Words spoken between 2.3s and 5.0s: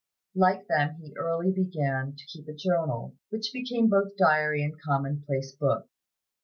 a journal, which became both diary and